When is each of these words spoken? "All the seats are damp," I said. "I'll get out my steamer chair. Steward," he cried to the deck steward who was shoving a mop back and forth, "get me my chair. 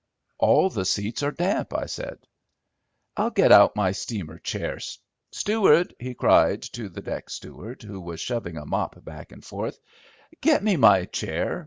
"All 0.39 0.71
the 0.71 0.83
seats 0.83 1.21
are 1.21 1.31
damp," 1.31 1.75
I 1.77 1.85
said. 1.85 2.17
"I'll 3.15 3.29
get 3.29 3.51
out 3.51 3.75
my 3.75 3.91
steamer 3.91 4.39
chair. 4.39 4.79
Steward," 5.31 5.93
he 5.99 6.15
cried 6.15 6.63
to 6.73 6.89
the 6.89 7.03
deck 7.03 7.29
steward 7.29 7.83
who 7.83 8.01
was 8.01 8.19
shoving 8.19 8.57
a 8.57 8.65
mop 8.65 9.05
back 9.05 9.31
and 9.31 9.45
forth, 9.45 9.77
"get 10.41 10.63
me 10.63 10.75
my 10.75 11.05
chair. 11.05 11.59